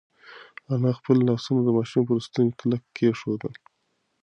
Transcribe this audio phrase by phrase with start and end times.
[0.73, 3.53] انا خپل لاسونه د ماشوم پر ستوني کلک کېښودل.